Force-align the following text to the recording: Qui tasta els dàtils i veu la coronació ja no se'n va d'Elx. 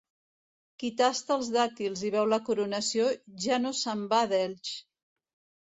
Qui 0.83 0.89
tasta 1.01 1.37
els 1.41 1.51
dàtils 1.57 2.01
i 2.09 2.11
veu 2.17 2.31
la 2.33 2.41
coronació 2.49 3.13
ja 3.47 3.63
no 3.67 3.75
se'n 3.83 4.05
va 4.17 4.25
d'Elx. 4.35 4.77